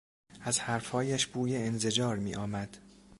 [0.41, 2.77] از حرف هایش بوی انزجار میآمد.